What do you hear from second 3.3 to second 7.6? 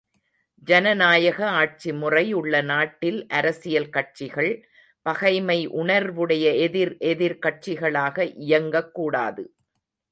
அரசியல் கட்சிகள் பகைமை உணர்வுடைய எதிர் எதிர்